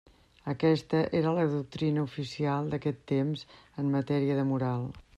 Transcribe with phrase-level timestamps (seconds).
[0.53, 3.47] Aquesta era la doctrina oficial d'aquest temps
[3.83, 4.95] en matèria de moral.